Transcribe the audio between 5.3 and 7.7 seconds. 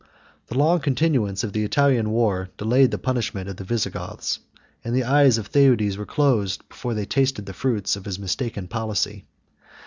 of Theudes were closed before they tasted the